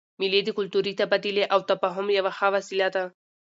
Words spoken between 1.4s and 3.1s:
او تفاهم یوه ښه وسیله ده.